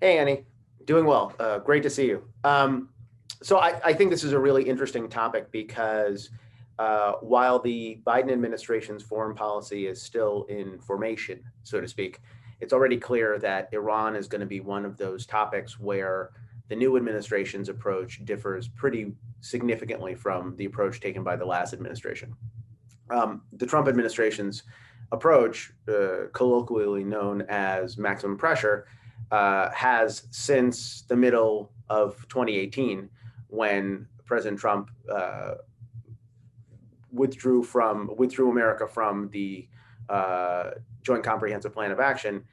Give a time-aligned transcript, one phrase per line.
[0.00, 0.44] Hey, Annie.
[0.84, 1.32] Doing well.
[1.38, 2.24] Uh, great to see you.
[2.44, 2.88] Um,
[3.42, 6.30] so I, I, think this is a really interesting topic because
[6.78, 12.20] uh, while the Biden administration's foreign policy is still in formation, so to speak,
[12.60, 16.30] it's already clear that Iran is going to be one of those topics where
[16.68, 22.34] the new administration's approach differs pretty significantly from the approach taken by the last administration.
[23.10, 24.62] Um, the Trump administration's
[25.10, 28.86] approach, uh, colloquially known as maximum pressure,
[29.32, 33.08] uh, has since the middle of 2018,
[33.48, 35.54] when President Trump uh,
[37.10, 39.66] withdrew from withdrew America from the
[40.08, 40.70] uh,
[41.02, 42.44] Joint Comprehensive Plan of Action,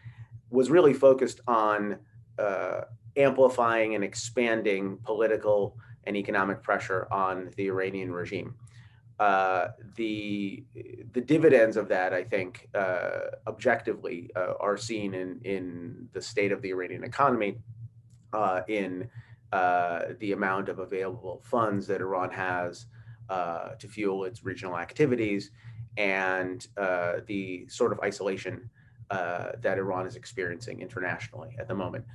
[0.50, 2.00] was really focused on
[2.38, 2.82] uh,
[3.18, 8.56] amplifying and expanding political and economic pressure on the Iranian regime.
[9.20, 10.64] Uh, the
[11.12, 16.54] the dividends of that, I think, uh, objectively, uh, are seen in in the state
[16.54, 17.58] of the Iranian economy,
[18.32, 19.09] uh, in
[19.52, 22.86] uh, the amount of available funds that Iran has
[23.30, 25.52] to fuel its regional activities,
[25.97, 26.66] and
[27.28, 28.70] the sort of isolation
[29.09, 32.06] that Iran is experiencing internationally at the moment.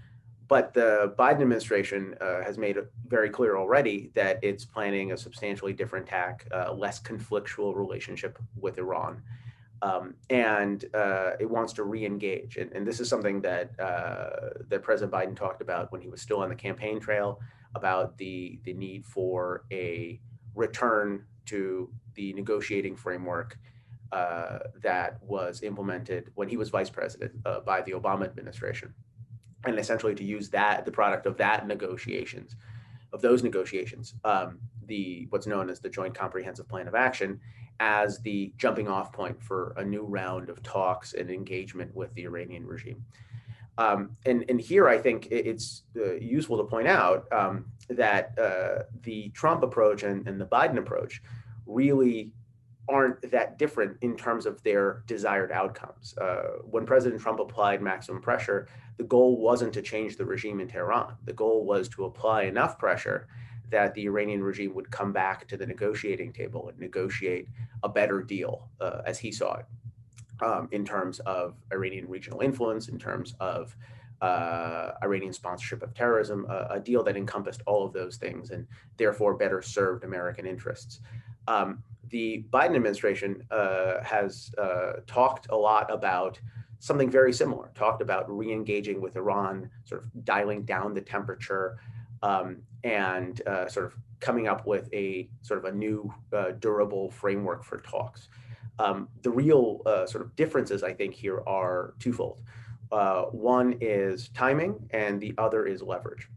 [0.46, 5.72] But the Biden administration uh, has made very clear already that it's planning a substantially
[5.72, 9.22] different tack, uh, less conflictual relationship with Iran.
[9.80, 12.56] Um, and uh, it wants to re-engage.
[12.56, 16.22] And, and, this is something that uh, that President Biden talked about when he was
[16.22, 17.40] still on the campaign trail
[17.74, 20.20] about the the need for a
[20.54, 23.58] return to the negotiating framework
[24.12, 28.94] uh, that was implemented when he was vice president uh, by the Obama administration
[29.66, 32.56] and essentially to use that the product of that negotiations
[33.12, 37.40] of those negotiations um, the what's known as the joint comprehensive plan of action
[37.80, 42.24] as the jumping off point for a new round of talks and engagement with the
[42.24, 43.04] iranian regime.
[43.76, 48.84] Um, and, and here i think it's uh, useful to point out um, that uh,
[49.02, 51.22] the trump approach and, and the biden approach
[51.66, 52.32] really
[52.88, 56.16] aren't that different in terms of their desired outcomes.
[56.18, 58.68] Uh, when President Trump applied maximum pressure,
[58.98, 61.14] the goal wasn't to change the regime in Tehran.
[61.24, 63.26] The goal was to apply enough pressure
[63.70, 67.48] that the Iranian regime would come back to the negotiating table and negotiate
[67.82, 69.66] a better deal, uh, as he saw it,
[70.42, 73.74] um, in terms of Iranian regional influence, in terms of
[74.20, 78.66] uh, Iranian sponsorship of terrorism, a deal that encompassed all of those things and
[78.96, 81.00] therefore better served American interests.
[81.46, 86.38] Um, the Biden administration uh, has uh, talked a lot about
[86.78, 91.78] something very similar, talked about re-engaging with Iran, sort of dialing down the temperature
[92.22, 97.10] um, and uh, sort of coming up with a sort of a new uh, durable
[97.10, 98.28] framework for talks.
[98.78, 102.42] Um, the real uh, sort of differences, I think, here are twofold.
[102.92, 106.28] Uh, one is timing and the other is leverage.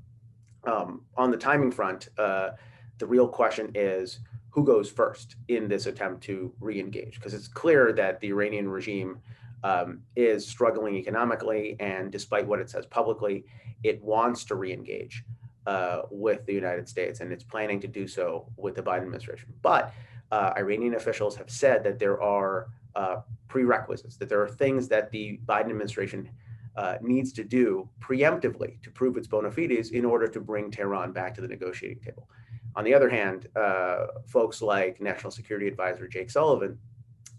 [0.65, 4.19] Um, on the timing front, the real question is,
[4.57, 9.19] who goes first in this attempt to re-engage because it's clear that the Iranian regime
[9.63, 13.45] um, is struggling economically and despite what it says publicly
[13.83, 15.23] it wants to re-engage
[15.67, 19.53] uh, with the United States and it's planning to do so with the Biden administration
[19.61, 19.93] but
[20.31, 23.17] uh, Iranian officials have said that there are uh,
[23.49, 26.31] prerequisites that there are things that the Biden administration
[26.75, 31.11] uh, needs to do preemptively to prove its bona fides in order to bring Tehran
[31.11, 32.27] back to the negotiating table.
[32.77, 36.77] On the other hand, uh, folks like National Security Advisor Jake Sullivan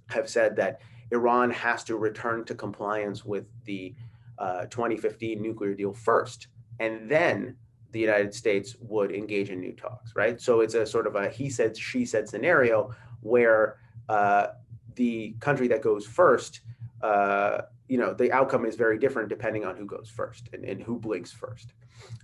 [0.08, 0.80] have said that
[1.12, 3.94] Iran has to return to compliance with the
[4.38, 6.48] uh, 2015 nuclear deal first,
[6.80, 7.54] and then
[7.92, 10.40] the United States would engage in new talks, right?
[10.40, 13.78] So it's a sort of a he said, she said scenario where
[14.08, 14.48] uh,
[14.96, 16.62] the country that goes first,
[17.00, 20.82] uh, you know, the outcome is very different depending on who goes first and, and
[20.82, 21.74] who blinks first.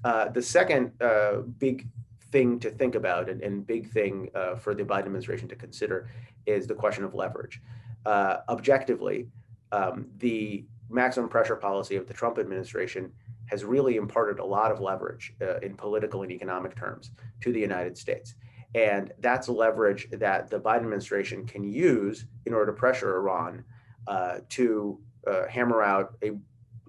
[0.03, 1.87] Uh, the second uh, big
[2.35, 6.11] thing to think about and, and big thing uh, for the Biden administration to consider
[6.47, 7.63] is the question of leverage.
[8.05, 9.29] Uh, objectively,
[9.71, 13.13] um, the maximum pressure policy of the Trump administration
[13.47, 17.61] has really imparted a lot of leverage uh, in political and economic terms to the
[17.61, 18.35] United States.
[18.75, 23.63] And that's leverage that the Biden administration can use in order to pressure Iran
[24.09, 24.99] uh, to
[25.31, 26.33] uh, hammer out a,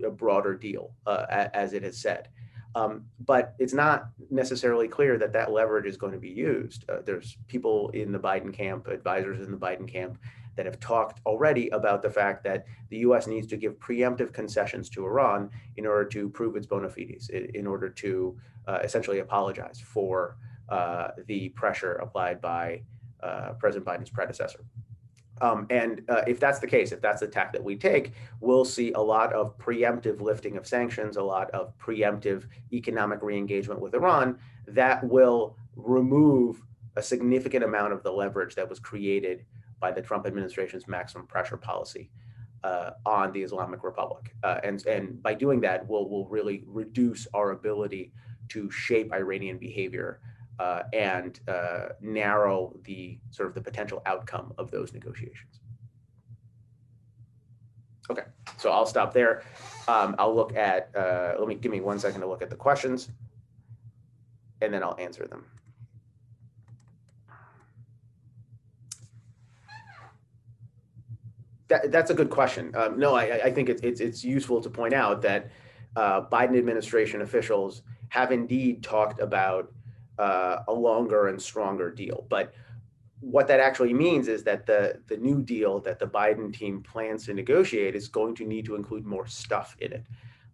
[0.03, 2.29] a broader deal, uh, as it has said.
[2.75, 6.83] Um, but it's not necessarily clear that that leverage is going to be used.
[6.89, 10.17] Uh, there's people in the Biden camp, advisors in the Biden camp,
[10.57, 13.27] that have talked already about the fact that the U.S.
[13.27, 17.65] needs to give preemptive concessions to Iran in order to prove its bona fides, in
[17.65, 18.37] order to
[18.67, 20.37] uh, essentially apologize for
[20.69, 22.81] uh, the pressure applied by
[23.21, 24.65] uh, President Biden's predecessor.
[25.41, 28.65] Um, and uh, if that's the case, if that's the tack that we take, we'll
[28.65, 33.93] see a lot of preemptive lifting of sanctions, a lot of preemptive economic re-engagement with
[33.93, 36.61] Iran that will remove
[36.95, 39.45] a significant amount of the leverage that was created
[39.79, 42.09] by the Trump administration's maximum pressure policy
[42.63, 44.33] uh, on the Islamic Republic.
[44.43, 48.13] Uh, and, and by doing that, we'll, we'll really reduce our ability
[48.47, 50.21] to shape Iranian behavior
[50.59, 55.59] uh, and uh, narrow the sort of the potential outcome of those negotiations.
[58.09, 58.23] Okay,
[58.57, 59.43] so I'll stop there.
[59.87, 62.55] Um, I'll look at, uh, let me give me one second to look at the
[62.55, 63.09] questions
[64.61, 65.45] and then I'll answer them.
[71.67, 72.71] That, that's a good question.
[72.75, 75.49] Um, no, I, I think it, it's, it's useful to point out that
[75.95, 79.73] uh, Biden administration officials have indeed talked about
[80.19, 82.25] uh, a longer and stronger deal.
[82.29, 82.53] But
[83.19, 87.25] what that actually means is that the, the new deal that the Biden team plans
[87.25, 90.05] to negotiate is going to need to include more stuff in it.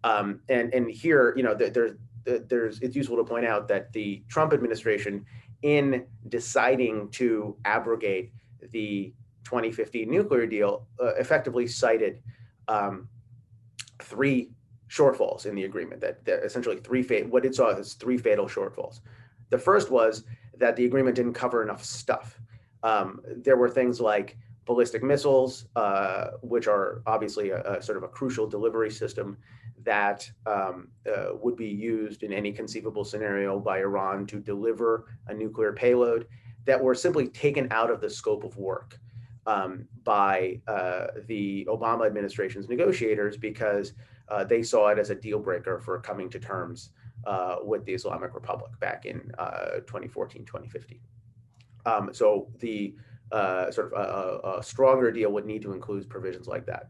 [0.04, 1.94] Um, and, and here, you know, there's,
[2.24, 5.26] there's, it's useful to point out that the Trump administration,
[5.64, 8.32] in deciding to abrogate
[8.72, 9.14] the
[9.44, 12.22] 2015 nuclear deal, uh, effectively cited
[12.68, 13.08] um,
[14.02, 14.50] three
[14.90, 19.00] shortfalls in the agreement that, that essentially three what it saw as three fatal shortfalls.
[19.52, 20.24] The first was
[20.58, 22.40] that the agreement didn't cover enough stuff.
[22.82, 28.04] Um, there were things like ballistic missiles, uh, which are obviously a, a, sort of
[28.04, 29.38] a crucial delivery system
[29.84, 35.34] that um, uh, would be used in any conceivable scenario by Iran to deliver a
[35.34, 36.28] nuclear payload
[36.66, 39.00] that were simply taken out of the scope of work
[39.48, 43.94] um, by uh, the Obama administration's negotiators because
[44.30, 46.92] uh, they saw it as a deal breaker for coming to terms
[47.26, 51.00] uh, with the Islamic Republic back in uh, 2014, 2015.
[51.86, 52.96] Um, so the
[53.32, 56.88] uh, sort of a, a, stronger deal would need to include provisions like that.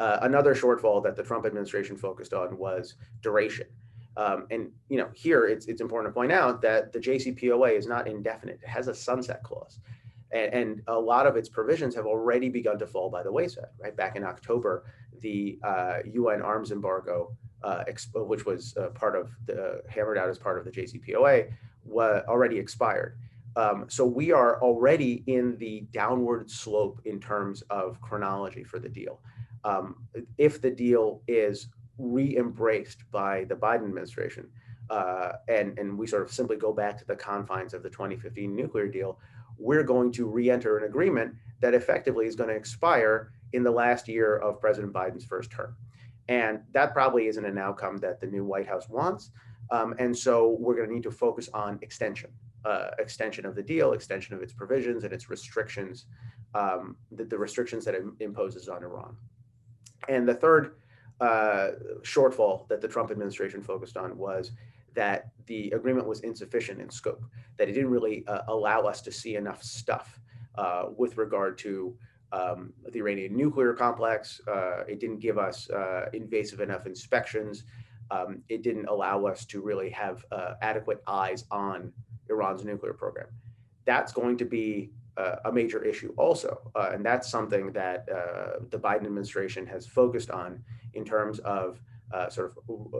[0.00, 3.66] Uh, another shortfall that the Trump administration focused on was duration.
[4.16, 7.86] Um, and you know, here it's it's important to point out that the JCPOA is
[7.86, 9.78] not indefinite; it has a sunset clause,
[10.32, 13.70] and, and a lot of its provisions have already begun to fall by the wayside.
[13.78, 14.84] Right back in October,
[15.20, 20.38] the uh, UN arms embargo uh, which was uh, part of the hammered out as
[20.38, 21.50] part of the JCPOA,
[21.88, 23.18] already expired.
[23.54, 28.88] Um, so we are already in the downward slope in terms of chronology for the
[28.88, 29.20] deal.
[29.64, 30.06] Um,
[30.38, 31.68] if the deal is
[31.98, 34.48] re-embraced by the Biden administration,
[34.90, 38.54] uh, and, and we sort of simply go back to the confines of the 2015
[38.54, 39.18] nuclear deal,
[39.58, 44.08] we're going to re-enter an agreement that effectively is going to expire in the last
[44.08, 45.76] year of President Biden's first term.
[46.32, 49.32] And that probably isn't an outcome that the new White House wants.
[49.70, 52.30] Um, and so we're going to need to focus on extension,
[52.64, 56.06] uh, extension of the deal, extension of its provisions and its restrictions,
[56.54, 59.14] um, the, the, restrictions that it imposes on Iran.
[60.08, 60.76] And the third
[61.20, 64.52] uh, shortfall that the Trump administration focused on was
[64.94, 67.22] that the agreement was insufficient in scope,
[67.58, 70.18] that it didn't really uh, allow us to see enough stuff
[70.54, 71.94] uh, with regard to
[72.32, 74.40] um, the Iranian nuclear complex.
[74.48, 77.64] Uh, it didn't give us uh, invasive enough inspections.
[78.10, 81.92] Um, it didn't allow us to really have uh, adequate eyes on
[82.28, 83.28] Iran's nuclear program.
[83.84, 86.70] That's going to be uh, a major issue also.
[86.74, 90.62] Uh, and that's something that uh, the Biden administration has focused on
[90.94, 91.80] in terms of
[92.28, 92.92] sort of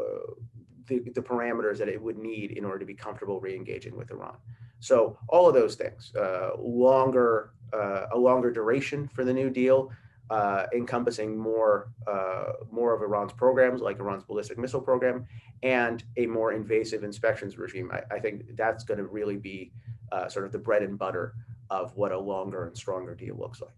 [0.87, 4.37] the, the parameters that it would need in order to be comfortable re-engaging with Iran.
[4.81, 6.13] So all of those things,
[6.59, 9.91] longer uh, a longer duration for the New Deal,
[10.31, 15.27] uh, encompassing more uh, more of Iran's programs, like Iran's ballistic missile program,
[15.63, 17.91] and a more invasive inspections regime.
[17.93, 19.73] I, I think that's going to really be
[20.11, 21.35] uh, sort of the bread and butter
[21.71, 23.75] of what a longer and stronger deal looks like.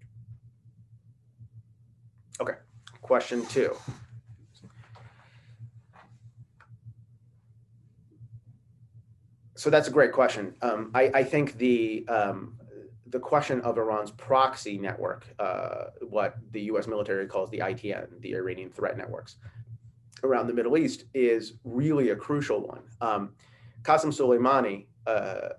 [2.40, 2.58] Okay,
[3.02, 3.76] question two.
[9.56, 10.54] So that's a great question.
[10.60, 12.58] Um, I, I, think the um,
[13.14, 18.34] the question of Iran's proxy network, uh, what the US military calls the ITN, the
[18.34, 19.36] Iranian threat networks,
[20.24, 22.82] around the Middle East is really a crucial one.
[23.00, 23.34] Um,
[23.82, 25.50] Qasem Soleimani uh,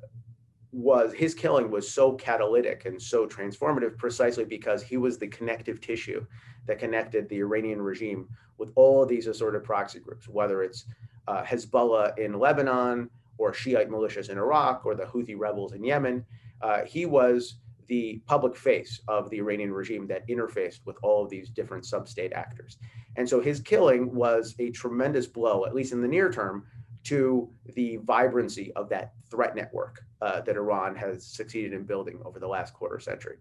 [0.73, 5.79] was, his killing was so catalytic and so transformative precisely because he was the connective
[5.79, 6.25] tissue
[6.65, 10.87] that connected the Iranian regime with all of these assorted proxy groups, whether it's
[11.29, 16.25] uh, Hezbollah in Lebanon or Shiite militias in Iraq or the Houthi rebels in Yemen
[16.61, 17.57] uh, he was
[17.87, 22.33] the public face of the Iranian regime that interfaced with all of these different sub-state
[22.33, 22.77] actors.
[23.15, 26.65] And so his killing was a tremendous blow, at least in the near term,
[27.05, 32.39] to the vibrancy of that threat network uh, that Iran has succeeded in building over
[32.39, 33.37] the last quarter century.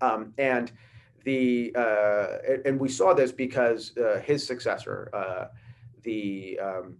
[0.00, 0.72] Um, and
[1.24, 5.44] the uh, and we saw this because uh, his successor, uh,
[6.02, 6.96] the um,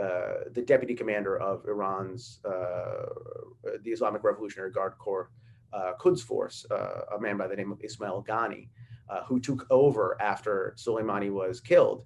[0.00, 3.06] uh, the deputy commander of Iran's uh,
[3.82, 5.30] the Islamic Revolutionary Guard Corps
[5.72, 8.68] uh, Quds Force, a man by the name of Ismail Ghani,
[9.26, 12.04] who took over after Soleimani was killed,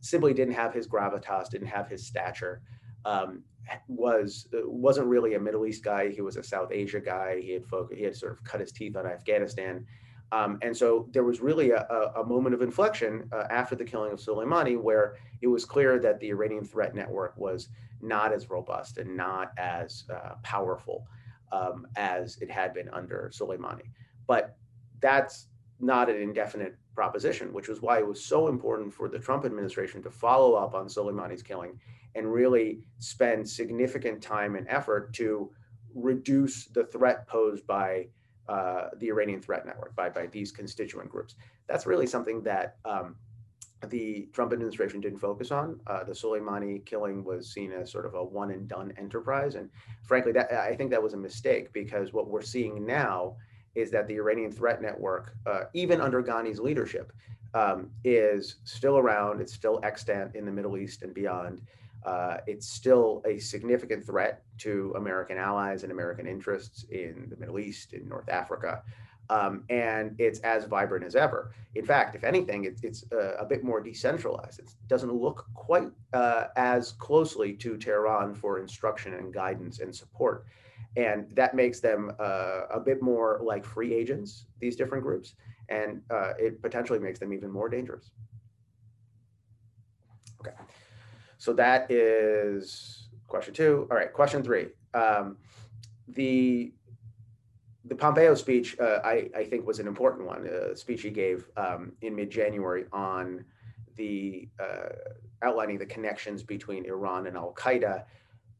[0.00, 2.62] simply didn't have his gravitas, didn't have his stature.
[3.04, 3.42] Um,
[3.88, 6.10] was wasn't really a Middle East guy.
[6.10, 7.40] He was a South Asia guy.
[7.40, 9.84] He had focused, he had sort of cut his teeth on Afghanistan,
[10.32, 14.12] um, and so there was really a, a, moment of inflection uh, after the killing
[14.12, 17.68] of Soleimani, where it was clear that the Iranian threat network was
[18.00, 21.06] not as robust and not as uh, powerful
[21.52, 23.90] um, as it had been under Soleimani.
[24.26, 24.56] But
[25.00, 25.46] that's
[25.78, 30.02] not an indefinite proposition, which was why it was so important for the Trump administration
[30.02, 31.78] to follow up on Soleimani's killing
[32.16, 35.50] and really spend significant time and effort to
[35.94, 38.06] reduce the threat posed by
[38.48, 41.34] uh, the Iranian threat network, by, by these constituent groups.
[41.66, 43.16] That's really something that um,
[43.88, 45.80] the Trump administration didn't focus on.
[45.86, 49.54] Uh, the Soleimani killing was seen as sort of a one and done enterprise.
[49.54, 49.68] And
[50.02, 53.36] frankly, that I think that was a mistake because what we're seeing now
[53.74, 57.12] is that the Iranian threat network, uh, even under Ghani's leadership,
[57.54, 59.40] um, is still around.
[59.40, 61.62] It's still extant in the Middle East and beyond.
[62.04, 67.58] Uh, it's still a significant threat to American allies and American interests in the Middle
[67.58, 68.82] East, in North Africa.
[69.28, 71.52] Um, and it's as vibrant as ever.
[71.74, 74.60] In fact, if anything, it, it's uh, a bit more decentralized.
[74.60, 80.46] It doesn't look quite uh, as closely to Tehran for instruction and guidance and support.
[80.96, 85.34] And that makes them uh, a bit more like free agents, these different groups,
[85.68, 88.12] and uh, it potentially makes them even more dangerous.
[90.40, 90.56] Okay.
[91.46, 93.86] So that is question two.
[93.88, 94.66] All right, question three.
[94.94, 95.36] Um,
[96.08, 96.72] the
[97.84, 100.44] the Pompeo speech, uh, I, I think, was an important one.
[100.44, 103.44] A speech he gave um, in mid-January on
[103.94, 104.88] the uh,
[105.40, 108.06] outlining the connections between Iran and Al Qaeda.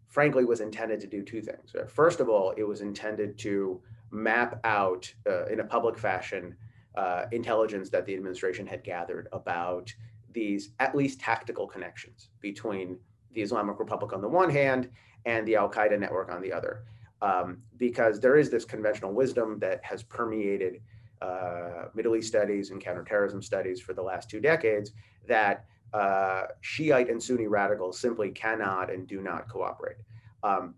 [0.07, 1.75] Frankly, was intended to do two things.
[1.89, 6.55] First of all, it was intended to map out uh, in a public fashion
[6.95, 9.93] uh, intelligence that the administration had gathered about
[10.37, 12.99] these at least tactical connections between
[13.33, 14.91] the Islamic Republic on the one hand
[15.25, 16.85] and the Al Qaeda network on the other.
[17.23, 20.83] Um, because there is this conventional wisdom that has permeated
[21.23, 24.93] uh, Middle East studies and counterterrorism studies for the last two decades
[25.27, 25.65] that
[25.95, 29.97] uh, Shiite and Sunni radicals simply cannot and do not cooperate.
[30.43, 30.75] Um,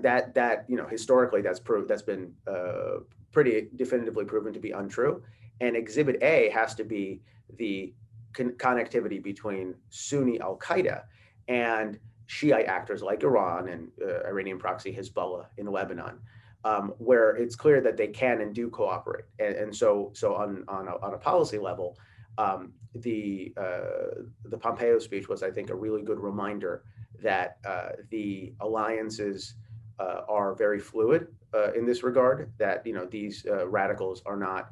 [0.00, 2.98] that that you know historically that's proved that's been uh,
[3.30, 5.22] pretty definitively proven to be untrue.
[5.60, 7.20] And Exhibit A has to be
[7.56, 7.92] the
[8.32, 11.04] con- connectivity between Sunni Al Qaeda
[11.48, 16.20] and Shiite actors like Iran and uh, Iranian proxy Hezbollah in Lebanon,
[16.64, 19.24] um, where it's clear that they can and do cooperate.
[19.40, 21.98] And, and so, so on on a, on a policy level,
[22.38, 26.84] um, the uh, the Pompeo speech was, I think, a really good reminder
[27.22, 29.54] that uh, the alliances
[29.98, 32.52] uh, are very fluid uh, in this regard.
[32.58, 34.70] That you know these uh, radicals are not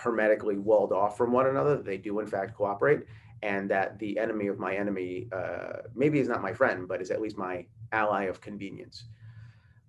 [0.00, 1.76] hermetically walled off from one another.
[1.76, 3.04] They do, in fact, cooperate,
[3.42, 7.10] and that the enemy of my enemy uh, maybe is not my friend, but is
[7.10, 9.04] at least my ally of convenience.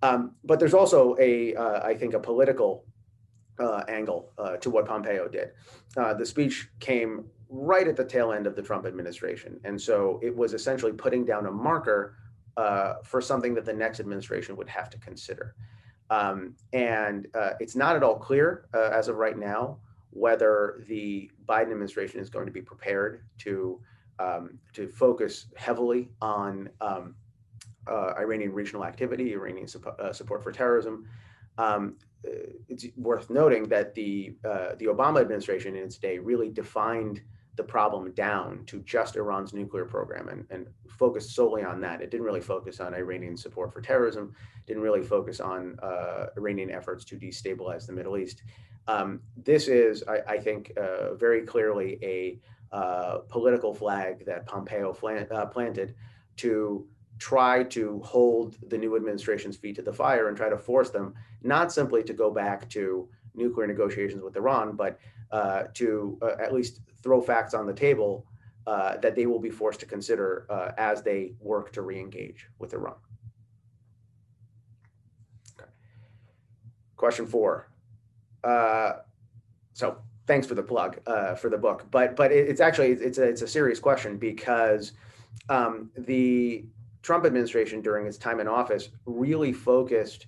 [0.03, 2.85] Um, but there's also a, uh, I think, a political
[3.59, 5.51] uh, angle uh, to what Pompeo did.
[5.95, 10.19] Uh, the speech came right at the tail end of the Trump administration, and so
[10.23, 12.15] it was essentially putting down a marker
[12.57, 15.55] uh, for something that the next administration would have to consider.
[16.09, 17.27] Um, and
[17.61, 19.77] it's not at all clear as of right now
[20.11, 23.79] whether the Biden administration is going to be prepared to
[24.19, 27.15] um, to focus heavily on um,
[27.87, 29.67] uh, Iranian regional activity, Iranian
[29.99, 31.07] uh, support for terrorism.
[31.57, 37.21] Um, it's worth noting that the uh, the Obama administration in its day really defined
[37.55, 42.01] the problem down to just Iran's nuclear program and, and focused solely on that.
[42.01, 44.33] It didn't really focus on Iranian support for terrorism,
[44.65, 48.43] didn't really focus on uh, Iranian efforts to destabilize the Middle East.
[48.87, 52.39] Um, this is, I, I think, uh, very clearly a
[52.75, 55.93] uh, political flag that Pompeo uh, planted
[56.37, 56.87] to
[57.19, 61.13] try to hold the new administration's feet to the fire and try to force them
[61.43, 64.99] not simply to go back to nuclear negotiations with Iran, but
[65.31, 68.25] uh, to uh, at least throw facts on the table
[68.67, 70.45] uh, that they will be forced to consider
[70.77, 72.95] as they work to re-engage with Iran.
[75.59, 75.69] Okay.
[76.95, 77.71] Question four
[78.43, 78.93] uh,
[79.73, 79.97] so
[80.27, 81.85] thanks for the plug uh, for the book.
[81.91, 84.93] But but it, it's actually it's a it's a serious question because
[85.49, 86.65] um, the
[87.01, 90.27] Trump administration during its time in office really focused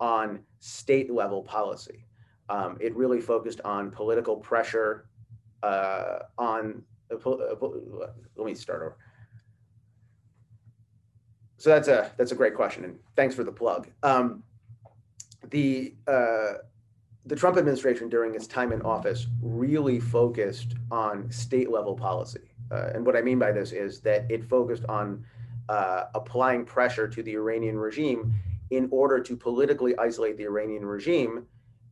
[0.00, 2.06] on state level policy.
[2.48, 5.06] Um, it really focused on political pressure
[5.62, 6.82] uh, on.
[7.10, 7.56] Uh, uh
[8.36, 8.96] let me start over.
[11.56, 13.88] So that's a that's a great question, and thanks for the plug.
[14.02, 14.42] Um,
[15.50, 16.54] the uh,
[17.24, 22.50] the Trump administration during its time in office really focused on state level policy.
[22.70, 25.24] Uh, and what I mean by this is that it focused on
[26.14, 28.34] applying pressure to the Iranian regime
[28.70, 31.46] in order to politically isolate the Iranian regime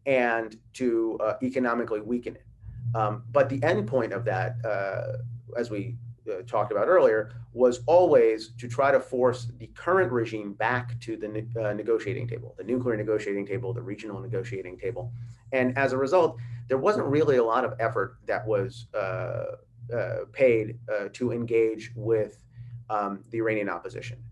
[0.07, 2.47] and to uh, economically weaken it.
[2.95, 5.19] Um, but the end point of that, uh,
[5.57, 5.97] as we
[6.31, 11.17] uh, talked about earlier, was always to try to force the current regime back to
[11.17, 15.13] the ne- uh, negotiating table, the nuclear negotiating table, the regional negotiating table.
[15.53, 19.45] And as a result, there wasn't really a lot of effort that was uh,
[19.93, 20.79] uh paid
[21.13, 22.43] to engage with
[22.89, 24.23] um, the Iranian opposition.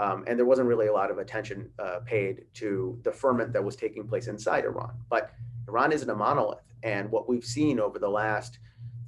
[0.00, 3.62] Um, and there wasn't really a lot of attention uh, paid to the ferment that
[3.62, 4.94] was taking place inside Iran.
[5.10, 5.30] But
[5.68, 6.64] Iran isn't a monolith.
[6.82, 8.60] And what we've seen over the last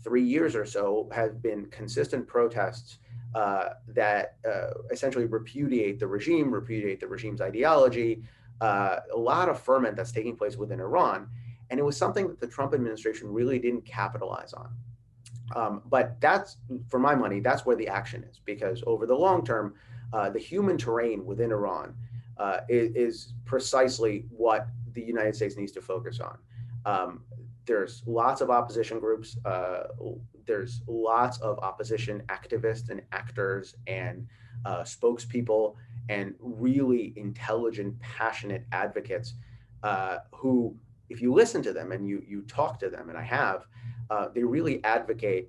[0.04, 2.98] three years or so have been consistent protests
[3.34, 8.22] uh, that uh, essentially repudiate the regime, repudiate the regime's ideology,
[8.60, 11.26] uh, a lot of ferment that's taking place within Iran.
[11.70, 14.68] And it was something that the Trump administration really didn't capitalize on.
[15.56, 16.58] Um, but that's,
[16.90, 19.74] for my money, that's where the action is, because over the long term,
[20.12, 21.94] uh, the human terrain within Iran
[22.38, 26.38] uh, is, is, precisely what the United States needs to focus on.
[26.86, 27.22] Um,
[27.66, 29.36] there's lots of opposition groups.
[29.44, 29.84] Uh,
[30.46, 34.26] there's lots of opposition activists and actors and
[34.64, 35.74] uh, spokespeople
[36.08, 39.34] and really intelligent, passionate advocates
[39.82, 40.74] uh, who,
[41.08, 43.66] if you listen to them and you you talk to them, and I have,
[44.12, 45.44] uh, they really advocate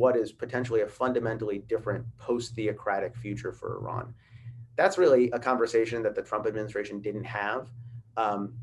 [0.00, 4.14] what is potentially a fundamentally different post-theocratic future for Iran.
[4.76, 7.62] That's really a conversation that the Trump administration didn't have
[8.16, 8.54] um,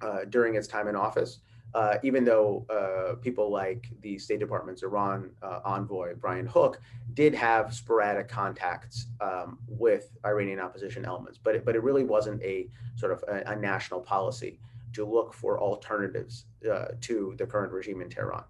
[0.00, 1.40] uh, during its time in office
[1.76, 6.80] uh, even though uh, people like the State Department's Iran uh, envoy, Brian Hook,
[7.12, 11.38] did have sporadic contacts um, with Iranian opposition elements.
[11.42, 14.58] But it, but it really wasn't a sort of a, a national policy
[14.94, 18.44] to look for alternatives uh, to the current regime in Tehran.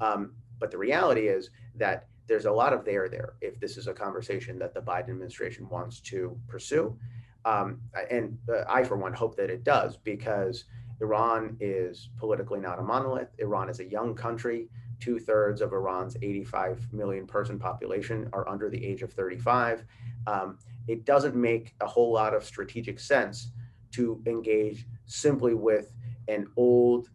[0.00, 3.86] Um, but the reality is that there's a lot of there there if this is
[3.86, 6.96] a conversation that the Biden administration wants to pursue.
[7.44, 7.80] Um,
[8.10, 10.64] and uh, I, for one, hope that it does because
[11.00, 13.34] Iran is politically not a monolith.
[13.38, 14.68] Iran is a young country.
[14.98, 19.84] Two thirds of Iran's 85 million person population are under the age of 35.
[20.26, 23.50] Um, it doesn't make a whole lot of strategic sense
[23.92, 25.92] to engage simply with
[26.28, 27.10] an old,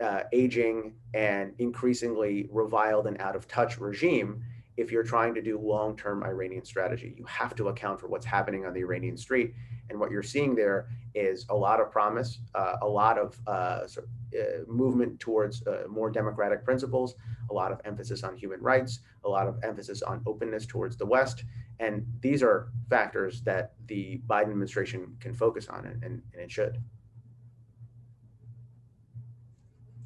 [0.00, 4.42] uh, aging, and increasingly reviled and out of touch regime
[4.76, 7.14] if you're trying to do long term Iranian strategy.
[7.16, 9.54] You have to account for what's happening on the Iranian street.
[9.90, 13.86] And what you're seeing there is a lot of promise, uh, a lot of uh,
[13.86, 17.14] sort of, uh, movement towards uh, more democratic principles,
[17.50, 21.06] a lot of emphasis on human rights, a lot of emphasis on openness towards the
[21.06, 21.44] West.
[21.78, 26.50] And these are factors that the Biden administration can focus on, and, and, and it
[26.50, 26.78] should.